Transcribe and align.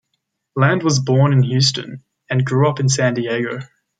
Land 0.55 0.81
was 0.81 0.99
born 0.99 1.31
in 1.31 1.43
Houston 1.43 2.03
and 2.27 2.43
grew 2.43 2.67
up 2.67 2.79
in 2.79 2.89
San 2.89 3.13
Diego. 3.13 3.59